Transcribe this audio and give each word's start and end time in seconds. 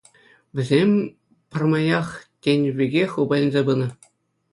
Вӗсем 0.55 0.91
пӗрмаях 1.49 2.07
тенӗ 2.41 2.69
пекех 2.77 3.09
упаленсе 3.21 3.61
пынӑ. 3.67 3.87